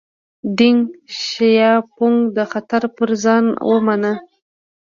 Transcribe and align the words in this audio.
دینګ 0.57 0.79
شیاپونګ 1.21 2.17
دا 2.35 2.45
خطر 2.51 2.83
پر 2.95 3.09
ځان 3.23 3.45
ومانه. 3.71 4.13